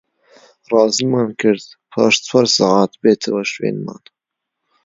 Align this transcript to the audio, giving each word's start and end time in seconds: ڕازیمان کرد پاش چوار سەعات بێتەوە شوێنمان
ڕازیمان 0.73 1.29
کرد 1.39 1.65
پاش 1.91 2.13
چوار 2.27 2.45
سەعات 2.55 2.91
بێتەوە 3.01 3.43
شوێنمان 3.51 4.03